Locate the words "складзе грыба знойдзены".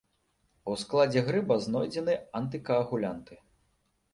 0.83-2.15